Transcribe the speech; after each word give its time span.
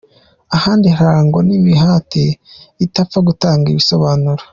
Ahandi 0.55 0.87
harangwa 0.97 1.39
n’imihati 1.47 2.23
itapfa 2.85 3.19
gutanga 3.27 3.65
ibisobanuro. 3.73 4.41